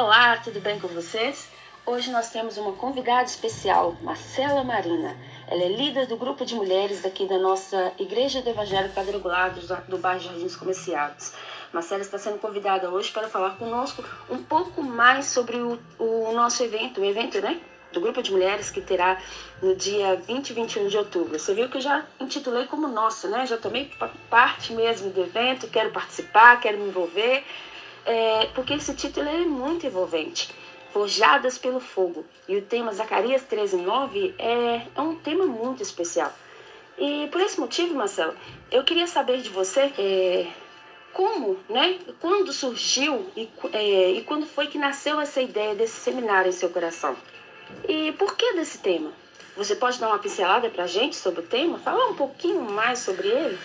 Olá, 0.00 0.36
tudo 0.36 0.60
bem 0.60 0.78
com 0.78 0.86
vocês? 0.86 1.50
Hoje 1.84 2.12
nós 2.12 2.30
temos 2.30 2.56
uma 2.56 2.70
convidada 2.74 3.24
especial, 3.24 3.96
Marcela 4.00 4.62
Marina. 4.62 5.16
Ela 5.48 5.64
é 5.64 5.68
líder 5.68 6.06
do 6.06 6.16
grupo 6.16 6.46
de 6.46 6.54
mulheres 6.54 7.02
daqui 7.02 7.26
da 7.26 7.36
nossa 7.36 7.92
Igreja 7.98 8.40
do 8.40 8.48
Evangelho 8.48 8.92
Quadrangular 8.92 9.52
do 9.88 9.98
bairro 9.98 10.20
Jardins 10.20 10.54
Comerciados. 10.54 11.32
Marcela 11.72 12.00
está 12.00 12.16
sendo 12.16 12.38
convidada 12.38 12.88
hoje 12.88 13.10
para 13.10 13.26
falar 13.26 13.56
conosco 13.56 14.04
um 14.30 14.40
pouco 14.40 14.84
mais 14.84 15.26
sobre 15.26 15.56
o, 15.56 15.76
o 15.98 16.30
nosso 16.32 16.62
evento, 16.62 17.00
o 17.00 17.04
evento, 17.04 17.40
né? 17.40 17.60
Do 17.92 18.00
grupo 18.00 18.22
de 18.22 18.30
mulheres 18.30 18.70
que 18.70 18.80
terá 18.80 19.20
no 19.60 19.74
dia 19.74 20.14
20 20.14 20.50
e 20.50 20.52
21 20.52 20.86
de 20.86 20.96
outubro. 20.96 21.36
Você 21.36 21.54
viu 21.54 21.68
que 21.68 21.78
eu 21.78 21.82
já 21.82 22.06
intitulei 22.20 22.66
como 22.66 22.86
nosso, 22.86 23.26
né? 23.26 23.44
Já 23.48 23.58
tomei 23.58 23.90
parte 24.30 24.72
mesmo 24.72 25.10
do 25.10 25.22
evento, 25.22 25.66
quero 25.66 25.90
participar, 25.90 26.60
quero 26.60 26.78
me 26.78 26.86
envolver 26.86 27.44
é, 28.04 28.46
porque 28.54 28.74
esse 28.74 28.94
título 28.94 29.28
é 29.28 29.44
muito 29.44 29.86
envolvente. 29.86 30.50
Forjadas 30.92 31.58
pelo 31.58 31.80
Fogo. 31.80 32.24
E 32.48 32.56
o 32.56 32.62
tema 32.62 32.92
Zacarias 32.92 33.42
13:9 33.42 34.34
é, 34.38 34.82
é 34.94 35.00
um 35.00 35.14
tema 35.16 35.46
muito 35.46 35.82
especial. 35.82 36.32
E 36.96 37.28
por 37.30 37.40
esse 37.40 37.60
motivo, 37.60 37.94
Marcelo, 37.94 38.34
eu 38.70 38.82
queria 38.82 39.06
saber 39.06 39.40
de 39.40 39.50
você 39.50 39.92
é, 39.98 40.46
como, 41.12 41.58
né? 41.68 41.98
Quando 42.20 42.52
surgiu 42.52 43.30
e, 43.36 43.48
é, 43.72 44.10
e 44.12 44.22
quando 44.24 44.46
foi 44.46 44.66
que 44.66 44.78
nasceu 44.78 45.20
essa 45.20 45.40
ideia 45.40 45.74
desse 45.74 46.00
seminário 46.00 46.48
em 46.48 46.52
seu 46.52 46.70
coração? 46.70 47.16
E 47.88 48.12
por 48.12 48.36
que 48.36 48.54
desse 48.54 48.78
tema? 48.78 49.12
Você 49.56 49.74
pode 49.76 49.98
dar 49.98 50.08
uma 50.08 50.18
pincelada 50.18 50.70
para 50.70 50.84
a 50.84 50.86
gente 50.86 51.16
sobre 51.16 51.40
o 51.40 51.46
tema? 51.46 51.78
Falar 51.78 52.06
um 52.06 52.14
pouquinho 52.14 52.62
mais 52.62 53.00
sobre 53.00 53.28
ele? 53.28 53.58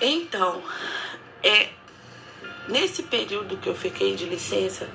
Então, 0.00 0.62
é, 1.42 1.68
Nesse 2.68 3.02
período 3.02 3.56
que 3.56 3.68
eu 3.68 3.74
fiquei 3.74 4.14
de 4.14 4.26
licença, 4.26 4.86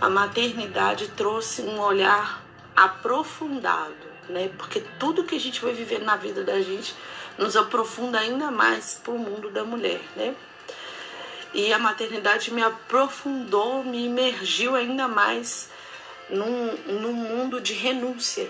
a 0.00 0.08
maternidade 0.08 1.08
trouxe 1.08 1.62
um 1.62 1.80
olhar 1.80 2.42
aprofundado, 2.76 3.94
né? 4.28 4.50
Porque 4.56 4.80
tudo 5.00 5.24
que 5.24 5.34
a 5.34 5.40
gente 5.40 5.60
vai 5.60 5.72
viver 5.72 6.00
na 6.00 6.16
vida 6.16 6.44
da 6.44 6.60
gente 6.60 6.94
nos 7.36 7.56
aprofunda 7.56 8.20
ainda 8.20 8.50
mais 8.52 9.00
para 9.02 9.12
o 9.12 9.18
mundo 9.18 9.50
da 9.50 9.64
mulher, 9.64 10.00
né? 10.14 10.34
E 11.52 11.72
a 11.72 11.78
maternidade 11.78 12.52
me 12.52 12.62
aprofundou, 12.62 13.84
me 13.84 14.06
imergiu 14.06 14.74
ainda 14.76 15.06
mais 15.08 15.70
num, 16.30 16.76
num 16.86 17.12
mundo 17.12 17.60
de 17.60 17.74
renúncia, 17.74 18.48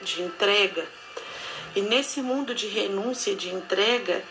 de 0.00 0.22
entrega. 0.22 0.86
E 1.74 1.80
nesse 1.80 2.22
mundo 2.22 2.54
de 2.54 2.68
renúncia, 2.68 3.34
de 3.34 3.50
entrega, 3.50 4.22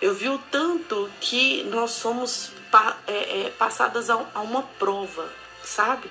eu 0.00 0.14
vi 0.14 0.28
o 0.28 0.38
tanto 0.50 1.10
que 1.20 1.64
nós 1.64 1.92
somos 1.92 2.52
é, 3.06 3.46
é, 3.46 3.50
passadas 3.50 4.10
a, 4.10 4.14
a 4.34 4.40
uma 4.40 4.62
prova, 4.62 5.28
sabe? 5.62 6.10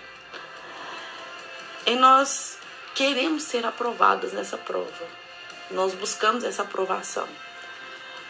E 1.85 1.95
nós 1.95 2.57
queremos 2.95 3.43
ser 3.43 3.65
aprovadas 3.65 4.33
nessa 4.33 4.57
prova. 4.57 5.05
Nós 5.69 5.93
buscamos 5.93 6.43
essa 6.43 6.63
aprovação. 6.63 7.27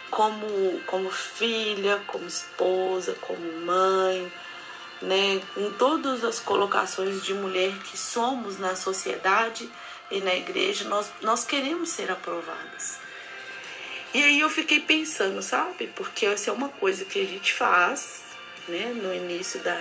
Como, 0.10 0.82
como 0.86 1.10
filha, 1.10 2.02
como 2.08 2.26
esposa, 2.26 3.16
como 3.22 3.66
mãe, 3.66 4.32
né? 5.02 5.42
em 5.58 5.72
todas 5.78 6.24
as 6.24 6.40
colocações 6.40 7.24
de 7.24 7.34
mulher 7.34 7.72
que 7.80 7.98
somos 7.98 8.60
na 8.60 8.76
sociedade 8.76 9.70
e 10.12 10.22
na 10.22 10.34
igreja, 10.36 10.88
nós, 10.88 11.12
nós 11.22 11.44
queremos 11.44 11.90
ser 11.90 12.12
aprovadas. 12.12 13.05
E 14.16 14.24
aí 14.24 14.40
eu 14.40 14.50
fiquei 14.50 14.80
pensando, 14.80 15.42
sabe? 15.42 15.88
Porque 15.88 16.26
essa 16.26 16.50
é 16.50 16.54
uma 16.54 16.70
coisa 16.70 17.04
que 17.04 17.22
a 17.22 17.26
gente 17.26 17.52
faz, 17.52 18.22
né? 18.66 18.94
No 18.96 19.14
início 19.14 19.60
da, 19.60 19.78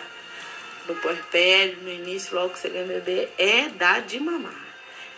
do 0.88 0.94
puerpério, 0.96 1.78
no 1.82 1.88
início, 1.88 2.34
logo 2.34 2.52
que 2.52 2.58
você 2.58 2.68
ganha 2.68 2.84
bebê, 2.84 3.28
é 3.38 3.68
dar 3.68 4.02
de 4.02 4.18
mamar. 4.18 4.66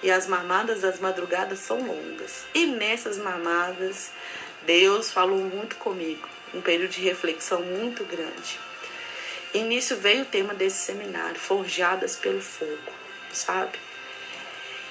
E 0.03 0.11
as 0.11 0.27
mamadas 0.27 0.83
das 0.83 1.01
madrugadas 1.01 1.61
são 1.61 1.81
longas. 1.81 2.45
E 2.55 2.67
nessas 2.67 3.17
mamadas, 3.17 4.11
Deus 4.67 5.11
falou 5.11 5.39
muito 5.39 5.77
comigo. 5.77 6.29
Um 6.53 6.61
período 6.61 6.91
de 6.91 7.01
reflexão 7.01 7.63
muito 7.63 8.05
grande. 8.05 8.61
E 9.55 9.63
nisso 9.63 9.97
veio 9.97 10.25
o 10.25 10.27
tema 10.27 10.53
desse 10.53 10.85
seminário, 10.85 11.41
Forjadas 11.41 12.17
pelo 12.17 12.43
Fogo, 12.43 12.93
sabe? 13.33 13.79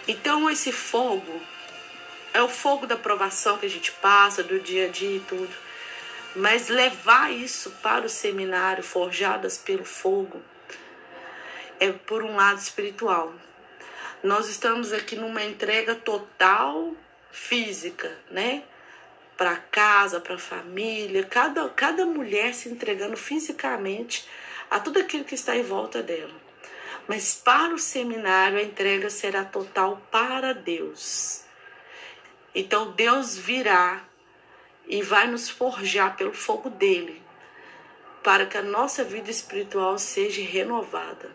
Então, 0.08 0.50
esse 0.50 0.72
fogo 0.72 1.44
é 2.36 2.42
o 2.42 2.50
fogo 2.50 2.86
da 2.86 2.98
provação 2.98 3.58
que 3.58 3.66
a 3.66 3.70
gente 3.70 3.94
passa, 3.94 4.44
do 4.44 4.60
dia 4.60 4.88
a 4.88 4.90
dia 4.90 5.16
e 5.16 5.20
tudo. 5.22 5.56
Mas 6.36 6.68
levar 6.68 7.32
isso 7.32 7.72
para 7.82 8.06
o 8.06 8.10
seminário, 8.10 8.84
forjadas 8.84 9.58
pelo 9.58 9.86
fogo, 9.86 10.42
é 11.80 11.94
por 11.94 12.24
um 12.24 12.36
lado 12.36 12.60
espiritual. 12.60 13.34
Nós 14.22 14.50
estamos 14.50 14.92
aqui 14.92 15.16
numa 15.16 15.46
entrega 15.46 15.96
total 15.96 16.94
física, 17.32 18.12
né? 18.30 18.64
Para 19.38 19.56
casa, 19.56 20.20
para 20.20 20.38
família, 20.38 21.24
cada, 21.24 21.70
cada 21.70 22.06
mulher 22.06 22.54
se 22.54 22.68
entregando 22.68 23.16
fisicamente 23.16 24.28
a 24.70 24.78
tudo 24.78 25.00
aquilo 25.00 25.24
que 25.24 25.36
está 25.36 25.56
em 25.56 25.64
volta 25.64 26.04
dela. 26.04 26.36
Mas 27.08 27.34
para 27.34 27.74
o 27.74 27.80
seminário, 27.80 28.58
a 28.58 28.62
entrega 28.62 29.10
será 29.10 29.46
total 29.46 30.02
para 30.12 30.54
Deus. 30.54 31.45
Então 32.56 32.92
Deus 32.92 33.38
virá 33.38 34.02
e 34.88 35.02
vai 35.02 35.28
nos 35.28 35.50
forjar 35.50 36.16
pelo 36.16 36.32
fogo 36.32 36.70
dele, 36.70 37.22
para 38.24 38.46
que 38.46 38.58
a 38.58 38.62
nossa 38.62 39.04
vida 39.04 39.30
espiritual 39.30 40.00
seja 40.00 40.42
renovada, 40.42 41.30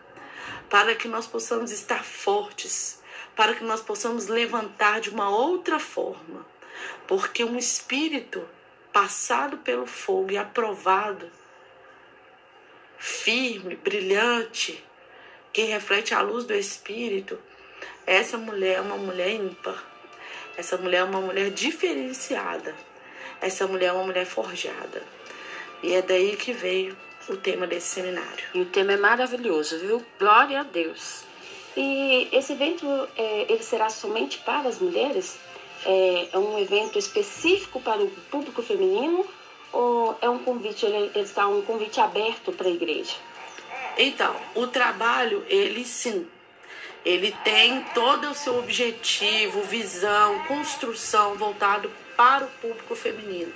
para 0.70 0.94
que 0.94 1.06
nós 1.06 1.26
possamos 1.26 1.70
estar 1.70 2.02
fortes, 2.02 3.02
para 3.36 3.54
que 3.54 3.62
nós 3.62 3.82
possamos 3.82 4.28
levantar 4.28 5.02
de 5.02 5.10
uma 5.10 5.28
outra 5.28 5.78
forma, 5.78 6.46
porque 7.06 7.44
um 7.44 7.58
espírito 7.58 8.48
passado 8.90 9.58
pelo 9.58 9.86
fogo 9.86 10.32
e 10.32 10.38
aprovado, 10.38 11.30
firme, 12.96 13.76
brilhante, 13.76 14.82
que 15.52 15.62
reflete 15.64 16.14
a 16.14 16.22
luz 16.22 16.44
do 16.44 16.54
espírito, 16.54 17.38
essa 18.06 18.38
mulher 18.38 18.78
é 18.78 18.80
uma 18.80 18.96
mulher 18.96 19.30
ímpar 19.30 19.89
essa 20.56 20.76
mulher 20.76 20.98
é 20.98 21.04
uma 21.04 21.20
mulher 21.20 21.50
diferenciada. 21.50 22.74
Essa 23.40 23.66
mulher 23.66 23.86
é 23.86 23.92
uma 23.92 24.04
mulher 24.04 24.26
forjada. 24.26 25.02
E 25.82 25.94
é 25.94 26.02
daí 26.02 26.36
que 26.36 26.52
veio 26.52 26.96
o 27.28 27.36
tema 27.36 27.66
desse 27.66 27.88
seminário. 27.88 28.44
E 28.54 28.60
o 28.60 28.66
tema 28.66 28.92
é 28.92 28.96
maravilhoso, 28.96 29.78
viu? 29.78 30.04
Glória 30.18 30.60
a 30.60 30.62
Deus. 30.62 31.24
E 31.76 32.28
esse 32.32 32.52
evento, 32.52 32.86
é, 33.16 33.46
ele 33.48 33.62
será 33.62 33.88
somente 33.88 34.38
para 34.38 34.68
as 34.68 34.78
mulheres? 34.78 35.38
É, 35.86 36.28
é, 36.32 36.38
um 36.38 36.58
evento 36.58 36.98
específico 36.98 37.80
para 37.80 38.02
o 38.02 38.10
público 38.30 38.62
feminino 38.62 39.26
ou 39.72 40.18
é 40.20 40.28
um 40.28 40.38
convite, 40.38 40.84
ele, 40.84 41.10
ele 41.14 41.24
está 41.24 41.46
um 41.46 41.62
convite 41.62 42.00
aberto 42.00 42.52
para 42.52 42.66
a 42.66 42.70
igreja? 42.70 43.14
Então, 43.96 44.34
o 44.54 44.66
trabalho, 44.66 45.44
ele 45.48 45.84
sim, 45.84 46.26
ele 47.04 47.34
tem 47.44 47.82
todo 47.94 48.30
o 48.30 48.34
seu 48.34 48.58
objetivo, 48.58 49.62
visão, 49.62 50.38
construção 50.44 51.34
voltado 51.34 51.90
para 52.16 52.44
o 52.44 52.48
público 52.60 52.94
feminino. 52.94 53.52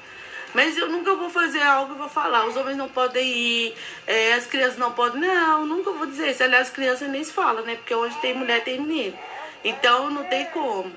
Mas 0.55 0.79
eu 0.79 0.89
nunca 0.89 1.15
vou 1.17 1.29
fazer 1.29 1.63
algo 1.63 1.95
e 1.95 1.99
vou 1.99 2.09
falar, 2.09 2.47
os 2.47 2.57
homens 2.57 2.77
não 2.77 2.89
podem 2.89 3.27
ir, 3.27 3.75
é, 4.07 4.35
as 4.35 4.47
crianças 4.47 4.79
não 4.79 4.93
podem. 4.93 5.21
Não, 5.21 5.67
nunca 5.67 5.91
vou 5.91 6.07
dizer 6.07 6.31
isso. 6.31 6.45
Aliás, 6.45 6.69
as 6.69 6.73
crianças 6.73 7.09
nem 7.11 7.25
se 7.25 7.33
falam, 7.33 7.65
né? 7.65 7.75
Porque 7.75 7.93
onde 7.95 8.15
tem 8.17 8.35
mulher 8.35 8.63
tem 8.63 8.81
menino. 8.81 9.19
Então 9.65 10.11
não 10.11 10.23
tem 10.25 10.45
como. 10.47 10.93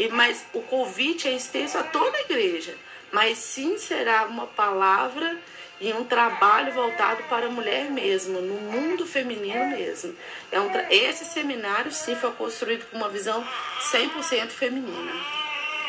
E, 0.00 0.08
mas 0.08 0.46
o 0.54 0.62
convite 0.62 1.28
é 1.28 1.32
extenso 1.34 1.76
a 1.76 1.82
toda 1.82 2.16
a 2.16 2.22
igreja. 2.22 2.74
Mas 3.12 3.36
sim 3.36 3.76
será 3.76 4.24
uma 4.24 4.46
palavra 4.46 5.38
e 5.78 5.92
um 5.92 6.04
trabalho 6.04 6.72
voltado 6.72 7.22
para 7.24 7.46
a 7.46 7.50
mulher 7.50 7.90
mesmo, 7.90 8.40
no 8.40 8.54
mundo 8.54 9.04
feminino 9.04 9.66
mesmo. 9.66 10.16
É 10.50 10.58
um 10.58 10.70
esse 10.88 11.26
seminário 11.26 11.92
sim 11.92 12.16
foi 12.16 12.32
construído 12.32 12.88
com 12.90 12.96
uma 12.96 13.10
visão 13.10 13.46
100% 13.92 14.48
feminina. 14.48 15.12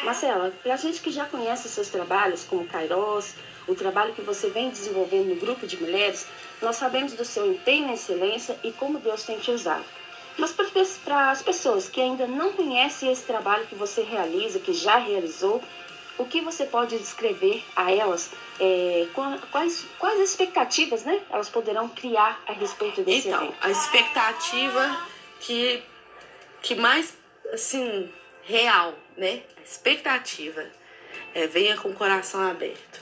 Marcela, 0.03 0.51
para 0.61 0.73
a 0.73 0.77
gente 0.77 0.99
que 0.99 1.09
já 1.09 1.25
conhece 1.25 1.69
seus 1.69 1.87
trabalhos, 1.87 2.43
como 2.43 2.67
Kairos, 2.67 3.33
o 3.65 3.75
trabalho 3.75 4.13
que 4.13 4.21
você 4.21 4.49
vem 4.49 4.71
desenvolvendo 4.71 5.29
no 5.29 5.35
grupo 5.35 5.65
de 5.65 5.77
mulheres, 5.77 6.27
nós 6.61 6.75
sabemos 6.75 7.13
do 7.13 7.23
seu 7.23 7.49
empenho 7.49 7.87
em 7.87 7.93
excelência 7.93 8.59
e 8.61 8.73
como 8.73 8.99
Deus 8.99 9.23
tem 9.23 9.39
te 9.39 9.51
usado. 9.51 9.85
Mas 10.37 10.53
para 11.03 11.31
as 11.31 11.41
pessoas 11.41 11.89
que 11.89 12.01
ainda 12.01 12.27
não 12.27 12.53
conhecem 12.53 13.11
esse 13.11 13.23
trabalho 13.23 13.67
que 13.67 13.75
você 13.75 14.01
realiza, 14.01 14.59
que 14.59 14.73
já 14.73 14.97
realizou, 14.97 15.61
o 16.17 16.25
que 16.25 16.41
você 16.41 16.65
pode 16.65 16.97
descrever 16.97 17.63
a 17.75 17.91
elas? 17.91 18.31
É, 18.59 19.07
quais, 19.51 19.85
quais 19.97 20.19
expectativas 20.19 21.03
né, 21.03 21.19
elas 21.29 21.49
poderão 21.49 21.89
criar 21.89 22.41
a 22.47 22.51
respeito 22.51 23.01
desse 23.03 23.27
então, 23.27 23.43
evento? 23.43 23.57
a 23.61 23.69
expectativa 23.69 25.07
que, 25.39 25.83
que 26.61 26.75
mais, 26.75 27.17
assim, 27.51 28.11
real, 28.43 28.93
né? 29.17 29.41
A 29.57 29.61
expectativa 29.61 30.65
é 31.33 31.47
venha 31.47 31.75
com 31.77 31.89
o 31.89 31.93
coração 31.93 32.41
aberto. 32.49 33.01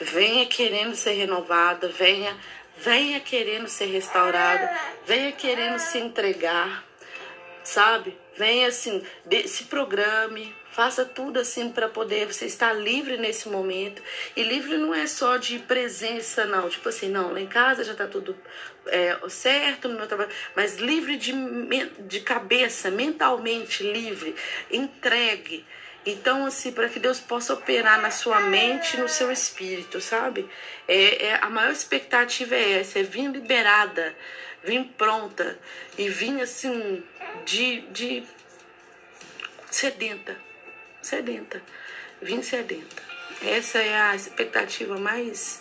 Venha 0.00 0.44
querendo 0.44 0.94
ser 0.94 1.12
renovada, 1.12 1.88
venha 1.88 2.36
venha 2.78 3.20
querendo 3.20 3.68
ser 3.68 3.86
restaurada, 3.86 4.70
venha 5.06 5.32
querendo 5.32 5.78
se 5.78 5.98
entregar, 5.98 6.84
sabe? 7.64 8.16
Venha 8.36 8.68
assim, 8.68 9.02
se 9.46 9.64
programe, 9.64 10.54
faça 10.70 11.06
tudo 11.06 11.40
assim 11.40 11.70
para 11.70 11.88
poder 11.88 12.26
você 12.26 12.44
estar 12.44 12.74
livre 12.74 13.16
nesse 13.16 13.48
momento. 13.48 14.02
E 14.36 14.42
livre 14.42 14.76
não 14.76 14.94
é 14.94 15.06
só 15.06 15.38
de 15.38 15.58
presença, 15.60 16.44
não. 16.44 16.68
Tipo 16.68 16.90
assim, 16.90 17.08
não, 17.08 17.32
lá 17.32 17.40
em 17.40 17.46
casa 17.46 17.82
já 17.82 17.94
tá 17.94 18.06
tudo 18.06 18.36
é, 18.86 19.18
certo 19.30 19.88
no 19.88 19.96
meu 19.96 20.06
trabalho, 20.06 20.30
mas 20.54 20.76
livre 20.76 21.16
de, 21.16 21.32
de 22.06 22.20
cabeça, 22.20 22.90
mentalmente 22.90 23.82
livre, 23.82 24.36
entregue. 24.70 25.64
Então, 26.06 26.46
assim, 26.46 26.70
para 26.70 26.88
que 26.88 27.00
Deus 27.00 27.18
possa 27.18 27.52
operar 27.52 28.00
na 28.00 28.12
sua 28.12 28.38
mente 28.38 28.96
no 28.96 29.08
seu 29.08 29.32
espírito, 29.32 30.00
sabe? 30.00 30.48
É, 30.86 31.26
é, 31.26 31.34
a 31.42 31.50
maior 31.50 31.72
expectativa 31.72 32.54
é 32.54 32.78
essa, 32.78 33.00
é 33.00 33.02
vir 33.02 33.28
liberada, 33.28 34.14
vir 34.62 34.84
pronta 34.96 35.58
e 35.98 36.08
vir 36.08 36.40
assim, 36.40 37.02
de, 37.44 37.80
de 37.88 38.24
sedenta, 39.68 40.36
sedenta, 41.02 41.60
vim 42.22 42.40
sedenta. 42.40 43.02
Essa 43.44 43.78
é 43.78 44.00
a 44.00 44.14
expectativa 44.14 44.96
mais 44.98 45.60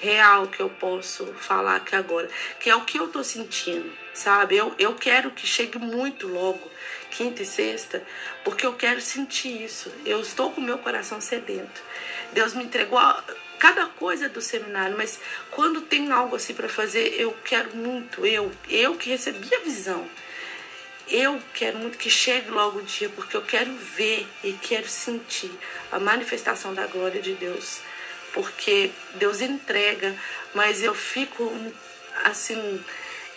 real 0.00 0.46
que 0.46 0.60
eu 0.60 0.70
posso 0.70 1.26
falar 1.34 1.76
aqui 1.76 1.94
agora, 1.94 2.28
que 2.58 2.70
é 2.70 2.74
o 2.74 2.84
que 2.84 2.98
eu 2.98 3.08
tô 3.08 3.22
sentindo, 3.22 3.92
sabe? 4.14 4.56
Eu, 4.56 4.74
eu 4.78 4.94
quero 4.94 5.30
que 5.30 5.46
chegue 5.46 5.78
muito 5.78 6.26
logo, 6.26 6.70
quinta 7.10 7.42
e 7.42 7.46
sexta, 7.46 8.02
porque 8.44 8.64
eu 8.64 8.74
quero 8.74 9.00
sentir 9.00 9.62
isso. 9.62 9.92
Eu 10.04 10.20
estou 10.20 10.52
com 10.52 10.60
meu 10.60 10.78
coração 10.78 11.20
sedento. 11.20 11.82
Deus 12.32 12.54
me 12.54 12.64
entregou 12.64 13.00
cada 13.58 13.86
coisa 13.86 14.28
do 14.28 14.40
seminário, 14.40 14.96
mas 14.96 15.18
quando 15.50 15.82
tem 15.82 16.10
algo 16.10 16.36
assim 16.36 16.54
para 16.54 16.68
fazer, 16.68 17.20
eu 17.20 17.36
quero 17.44 17.76
muito, 17.76 18.24
eu, 18.24 18.50
eu 18.68 18.94
que 18.96 19.10
recebi 19.10 19.54
a 19.54 19.60
visão 19.60 20.08
eu 21.10 21.42
quero 21.52 21.76
muito 21.78 21.98
que 21.98 22.08
chegue 22.08 22.50
logo 22.50 22.78
o 22.78 22.82
dia, 22.82 23.08
porque 23.08 23.36
eu 23.36 23.42
quero 23.42 23.72
ver 23.74 24.26
e 24.44 24.52
quero 24.52 24.88
sentir 24.88 25.50
a 25.90 25.98
manifestação 25.98 26.72
da 26.72 26.86
glória 26.86 27.20
de 27.20 27.34
Deus. 27.34 27.80
Porque 28.32 28.92
Deus 29.14 29.40
entrega, 29.40 30.14
mas 30.54 30.82
eu 30.84 30.94
fico 30.94 31.52
assim, 32.24 32.80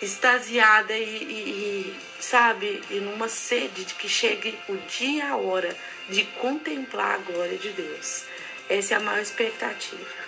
extasiada 0.04 0.94
e, 0.94 1.04
e, 1.04 1.50
e 1.50 1.96
sabe, 2.20 2.82
e 2.90 2.96
numa 2.96 3.28
sede 3.28 3.86
de 3.86 3.94
que 3.96 4.08
chegue 4.08 4.58
o 4.68 4.76
dia 4.88 5.14
e 5.14 5.22
a 5.22 5.36
hora 5.36 5.76
de 6.10 6.26
contemplar 6.42 7.16
a 7.16 7.18
glória 7.18 7.58
de 7.58 7.70
Deus. 7.70 8.26
Essa 8.70 8.96
é 8.96 8.98
a 8.98 9.00
maior 9.00 9.22
expectativa. 9.22 10.24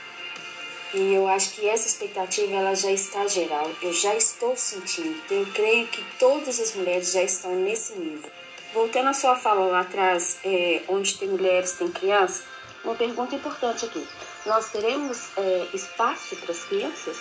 E 0.93 1.13
eu 1.13 1.27
acho 1.27 1.51
que 1.55 1.67
essa 1.67 1.87
expectativa 1.87 2.55
ela 2.55 2.73
já 2.73 2.91
está 2.91 3.27
geral. 3.27 3.69
Eu 3.81 3.91
já 3.91 4.15
estou 4.15 4.55
sentindo. 4.55 5.21
Eu 5.29 5.45
creio 5.47 5.87
que 5.87 6.03
todas 6.17 6.59
as 6.59 6.73
mulheres 6.73 7.11
já 7.11 7.21
estão 7.21 7.53
nesse 7.55 7.93
nível. 7.93 8.31
Voltando 8.73 9.09
à 9.09 9.13
sua 9.13 9.35
fala 9.35 9.65
lá 9.65 9.81
atrás, 9.81 10.37
é, 10.43 10.83
onde 10.87 11.17
tem 11.17 11.29
mulheres, 11.29 11.73
tem 11.73 11.89
crianças, 11.89 12.43
uma 12.83 12.95
pergunta 12.95 13.35
importante 13.35 13.85
aqui. 13.85 14.05
Nós 14.45 14.69
teremos 14.69 15.29
é, 15.37 15.67
espaço 15.73 16.35
para 16.37 16.51
as 16.51 16.63
crianças? 16.63 17.17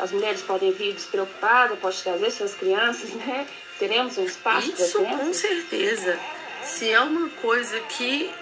As 0.00 0.12
mulheres 0.12 0.40
podem 0.40 0.72
vir 0.72 0.94
despreocupadas, 0.94 1.78
podem 1.78 2.00
trazer 2.00 2.30
suas 2.30 2.54
crianças, 2.54 3.10
né? 3.10 3.46
Teremos 3.78 4.16
um 4.16 4.24
espaço 4.24 4.72
para 4.72 4.84
as 4.84 4.92
crianças? 4.92 5.20
com 5.20 5.34
certeza. 5.34 6.18
Se 6.64 6.90
é 6.90 7.00
uma 7.00 7.28
coisa 7.42 7.78
que 7.80 8.32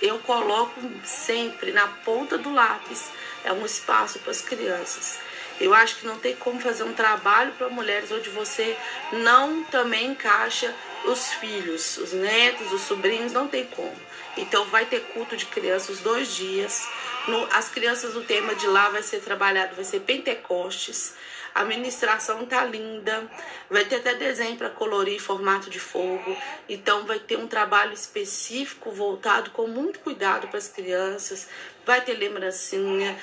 eu 0.00 0.18
coloco 0.18 0.78
sempre 1.04 1.72
na 1.72 1.88
ponta 1.88 2.36
do 2.36 2.52
lápis, 2.52 3.10
é 3.44 3.52
um 3.52 3.64
espaço 3.64 4.18
para 4.18 4.30
as 4.30 4.42
crianças. 4.42 5.18
Eu 5.58 5.72
acho 5.72 5.96
que 5.96 6.06
não 6.06 6.18
tem 6.18 6.36
como 6.36 6.60
fazer 6.60 6.82
um 6.82 6.92
trabalho 6.92 7.52
para 7.52 7.70
mulheres 7.70 8.12
onde 8.12 8.28
você 8.28 8.76
não 9.10 9.64
também 9.64 10.08
encaixa 10.08 10.74
os 11.06 11.32
filhos, 11.34 11.96
os 11.98 12.12
netos, 12.12 12.72
os 12.72 12.82
sobrinhos, 12.82 13.32
não 13.32 13.48
tem 13.48 13.64
como. 13.66 13.96
Então 14.36 14.64
vai 14.66 14.84
ter 14.84 15.00
culto 15.12 15.36
de 15.36 15.46
crianças 15.46 16.00
dois 16.00 16.34
dias. 16.34 16.86
No, 17.26 17.48
as 17.52 17.68
crianças, 17.68 18.14
o 18.14 18.22
tema 18.22 18.54
de 18.54 18.66
lá 18.66 18.90
vai 18.90 19.02
ser 19.02 19.20
trabalhado, 19.20 19.74
vai 19.74 19.84
ser 19.84 20.00
Pentecostes. 20.00 21.14
A 21.54 21.64
ministração 21.64 22.44
tá 22.44 22.62
linda, 22.66 23.26
vai 23.70 23.86
ter 23.86 23.96
até 23.96 24.14
desenho 24.14 24.58
para 24.58 24.68
colorir 24.68 25.18
formato 25.18 25.70
de 25.70 25.80
fogo. 25.80 26.36
Então 26.68 27.06
vai 27.06 27.18
ter 27.18 27.38
um 27.38 27.46
trabalho 27.46 27.94
específico 27.94 28.90
voltado 28.90 29.50
com 29.52 29.66
muito 29.66 30.00
cuidado 30.00 30.48
para 30.48 30.58
as 30.58 30.68
crianças. 30.68 31.48
Vai 31.86 32.02
ter 32.02 32.12
lembrancinha, 32.12 33.18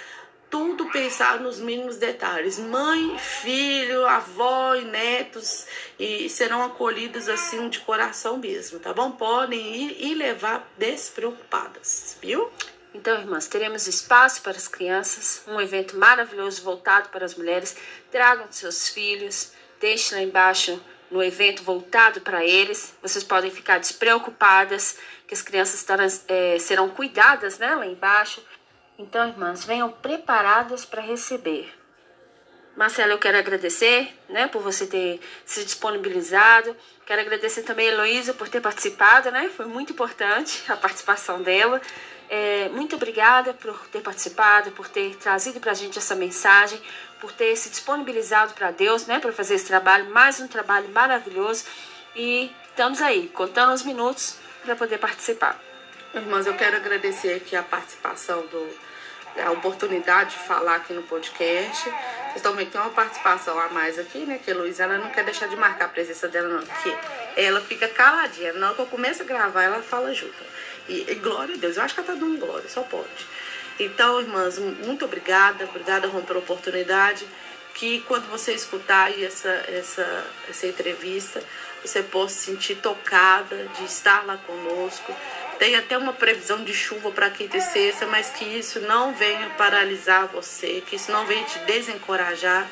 tudo 0.54 0.86
pensado 0.92 1.44
nos 1.44 1.60
mínimos 1.60 1.98
detalhes. 1.98 2.60
Mãe, 2.60 3.18
filho, 3.18 4.06
avó 4.06 4.76
e 4.76 4.86
netos 4.86 5.66
e 5.98 6.30
serão 6.30 6.62
acolhidos 6.62 7.28
assim 7.28 7.68
de 7.70 7.80
coração 7.80 8.38
mesmo, 8.38 8.78
tá 8.78 8.94
bom? 8.94 9.10
Podem 9.14 9.60
ir 9.76 9.98
e 10.00 10.14
levar 10.14 10.72
despreocupadas, 10.78 12.20
viu? 12.22 12.52
Então, 12.94 13.20
irmãs, 13.20 13.48
teremos 13.48 13.88
espaço 13.88 14.44
para 14.44 14.52
as 14.52 14.68
crianças, 14.68 15.42
um 15.48 15.60
evento 15.60 15.98
maravilhoso 15.98 16.62
voltado 16.62 17.10
para 17.10 17.26
as 17.26 17.34
mulheres. 17.34 17.76
Tragam 18.12 18.46
seus 18.52 18.88
filhos, 18.90 19.54
deixem 19.82 20.20
lá 20.20 20.24
embaixo 20.24 20.80
no 21.10 21.24
evento 21.24 21.64
voltado 21.64 22.22
para 22.22 22.46
eles. 22.46 22.94
Vocês 23.02 23.24
podem 23.24 23.50
ficar 23.50 23.80
despreocupadas, 23.80 25.00
que 25.28 25.34
as 25.34 25.42
crianças 25.42 25.80
estarão, 25.80 26.06
é, 26.28 26.60
serão 26.60 26.90
cuidadas 26.90 27.58
né, 27.58 27.74
lá 27.74 27.88
embaixo. 27.88 28.40
Então, 29.04 29.28
irmãs, 29.28 29.66
venham 29.66 29.92
preparadas 29.92 30.86
para 30.86 31.02
receber. 31.02 31.70
Marcela, 32.76 33.12
eu 33.12 33.20
quero 33.20 33.38
agradecer 33.38 34.18
né, 34.30 34.48
por 34.48 34.62
você 34.62 34.88
ter 34.88 35.20
se 35.46 35.64
disponibilizado. 35.66 36.76
Quero 37.06 37.20
agradecer 37.20 37.64
também 37.64 37.90
a 37.90 37.92
Heloísa 37.92 38.34
por 38.34 38.48
ter 38.48 38.62
participado, 38.62 39.30
né? 39.30 39.52
Foi 39.56 39.66
muito 39.66 39.92
importante 39.92 40.64
a 40.72 40.78
participação 40.78 41.42
dela. 41.42 41.82
É, 42.30 42.70
muito 42.70 42.96
obrigada 42.96 43.54
por 43.54 43.78
ter 43.90 44.00
participado, 44.02 44.72
por 44.72 44.88
ter 44.88 45.18
trazido 45.18 45.60
para 45.60 45.72
a 45.72 45.76
gente 45.76 46.00
essa 46.00 46.16
mensagem, 46.16 46.82
por 47.20 47.34
ter 47.34 47.56
se 47.58 47.70
disponibilizado 47.70 48.54
para 48.54 48.72
Deus, 48.72 49.06
né, 49.06 49.20
para 49.20 49.34
fazer 49.34 49.56
esse 49.56 49.68
trabalho, 49.68 50.10
mais 50.12 50.40
um 50.40 50.48
trabalho 50.48 50.88
maravilhoso. 50.90 51.66
E 52.16 52.50
estamos 52.70 53.02
aí, 53.02 53.28
contando 53.28 53.74
os 53.74 53.84
minutos 53.84 54.38
para 54.64 54.78
poder 54.78 54.98
participar. 54.98 55.60
Irmãs, 56.16 56.48
eu 56.48 56.56
quero 56.56 56.78
agradecer 56.78 57.34
aqui 57.34 57.56
a 57.56 57.62
participação 57.62 58.42
do 58.48 58.93
a 59.42 59.52
oportunidade 59.52 60.32
de 60.32 60.38
falar 60.38 60.76
aqui 60.76 60.94
no 60.94 61.04
podcast. 61.04 61.84
Vocês 62.30 62.42
também 62.42 62.66
tem 62.66 62.80
uma 62.80 62.90
participação 62.90 63.60
a 63.60 63.70
mais 63.70 63.98
aqui, 63.98 64.20
né? 64.20 64.40
Que 64.44 64.52
a 64.52 64.56
Luísa 64.56 64.84
ela 64.84 64.98
não 64.98 65.10
quer 65.10 65.24
deixar 65.24 65.48
de 65.48 65.56
marcar 65.56 65.86
a 65.86 65.90
presença 65.90 66.28
dela, 66.28 66.48
não. 66.48 66.64
Que 66.66 66.98
ela 67.36 67.62
fica 67.62 67.88
caladinha. 67.88 68.54
Na 68.54 68.68
hora 68.68 68.76
que 68.76 68.82
eu 68.82 68.86
começo 68.88 69.22
a 69.22 69.26
gravar, 69.26 69.64
ela 69.64 69.82
fala 69.82 70.14
junto. 70.14 70.44
E, 70.88 71.06
e, 71.12 71.16
glória 71.16 71.56
a 71.56 71.58
Deus, 71.58 71.78
eu 71.78 71.84
acho 71.84 71.94
que 71.94 72.00
ela 72.02 72.08
tá 72.08 72.16
dando 72.16 72.40
glória, 72.40 72.68
só 72.68 72.82
pode. 72.82 73.28
Então, 73.80 74.20
irmãs, 74.20 74.58
muito 74.60 75.06
obrigada, 75.06 75.66
obrigada, 75.66 76.08
Rom, 76.08 76.22
pela 76.22 76.40
oportunidade. 76.40 77.28
Que 77.74 78.02
quando 78.02 78.30
você 78.30 78.54
escutar 78.54 79.12
essa, 79.20 79.50
essa, 79.68 80.26
essa 80.48 80.68
entrevista, 80.68 81.42
você 81.84 82.04
possa 82.04 82.36
se 82.36 82.46
sentir 82.52 82.76
tocada 82.76 83.68
de 83.78 83.86
estar 83.86 84.26
lá 84.26 84.38
conosco. 84.38 85.16
Tem 85.64 85.78
até 85.78 85.98
uma 85.98 86.12
previsão 86.12 86.62
de 86.62 86.74
chuva 86.74 87.10
para 87.10 87.30
quinta 87.30 87.56
e 87.56 87.62
sexta, 87.62 88.06
mas 88.06 88.30
que 88.30 88.44
isso 88.44 88.82
não 88.82 89.14
venha 89.14 89.50
paralisar 89.52 90.28
você, 90.28 90.84
que 90.86 90.98
isso 90.98 91.10
não 91.10 91.26
venha 91.26 91.46
te 91.46 91.58
desencorajar, 91.60 92.70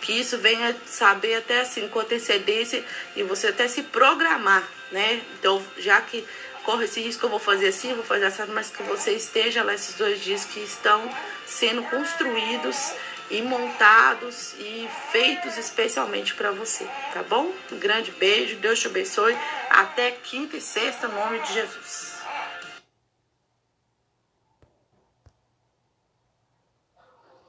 que 0.00 0.18
isso 0.18 0.38
venha 0.38 0.74
saber 0.86 1.34
até 1.34 1.60
assim 1.60 1.86
com 1.88 2.00
antecedência 2.00 2.82
e 3.14 3.22
você 3.22 3.48
até 3.48 3.68
se 3.68 3.82
programar, 3.82 4.66
né? 4.90 5.20
Então, 5.38 5.62
já 5.76 6.00
que 6.00 6.26
corre 6.64 6.86
esse 6.86 7.02
risco, 7.02 7.26
eu 7.26 7.28
vou 7.28 7.38
fazer 7.38 7.68
assim, 7.68 7.92
vou 7.92 8.02
fazer 8.02 8.24
assim, 8.24 8.44
mas 8.48 8.70
que 8.70 8.82
você 8.82 9.10
esteja 9.10 9.62
lá 9.62 9.74
esses 9.74 9.96
dois 9.96 10.18
dias 10.24 10.46
que 10.46 10.60
estão 10.60 11.14
sendo 11.44 11.82
construídos 11.82 12.94
e 13.30 13.42
montados 13.42 14.54
e 14.58 14.88
feitos 15.10 15.58
especialmente 15.58 16.34
para 16.34 16.50
você, 16.50 16.86
tá 17.12 17.22
bom? 17.22 17.52
Um 17.70 17.78
grande 17.78 18.10
beijo, 18.10 18.56
Deus 18.56 18.80
te 18.80 18.86
abençoe. 18.86 19.36
Até 19.68 20.12
quinta 20.12 20.56
e 20.56 20.62
sexta, 20.62 21.08
em 21.08 21.10
nome 21.10 21.38
de 21.40 21.52
Jesus. 21.52 22.11